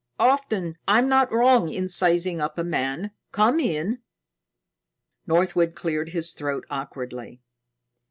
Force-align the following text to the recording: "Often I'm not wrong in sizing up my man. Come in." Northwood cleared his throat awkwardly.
"Often 0.17 0.79
I'm 0.87 1.07
not 1.07 1.31
wrong 1.31 1.69
in 1.69 1.87
sizing 1.87 2.41
up 2.41 2.57
my 2.57 2.63
man. 2.63 3.11
Come 3.31 3.59
in." 3.59 3.99
Northwood 5.27 5.75
cleared 5.75 6.09
his 6.09 6.33
throat 6.33 6.65
awkwardly. 6.71 7.39